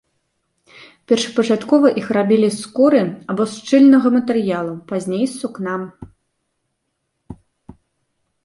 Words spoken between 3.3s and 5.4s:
або з шчыльнага матэрыялу, пазней з